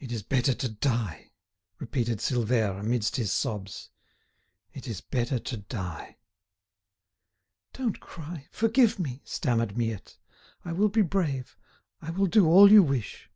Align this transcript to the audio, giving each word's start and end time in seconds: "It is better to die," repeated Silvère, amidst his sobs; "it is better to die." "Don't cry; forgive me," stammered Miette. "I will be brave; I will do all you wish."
"It 0.00 0.12
is 0.12 0.22
better 0.22 0.52
to 0.52 0.68
die," 0.68 1.30
repeated 1.78 2.18
Silvère, 2.18 2.78
amidst 2.78 3.16
his 3.16 3.32
sobs; 3.32 3.88
"it 4.74 4.86
is 4.86 5.00
better 5.00 5.38
to 5.38 5.56
die." 5.56 6.18
"Don't 7.72 8.00
cry; 8.00 8.48
forgive 8.50 8.98
me," 8.98 9.22
stammered 9.24 9.78
Miette. 9.78 10.18
"I 10.62 10.72
will 10.72 10.90
be 10.90 11.00
brave; 11.00 11.56
I 12.02 12.10
will 12.10 12.26
do 12.26 12.46
all 12.46 12.70
you 12.70 12.82
wish." 12.82 13.30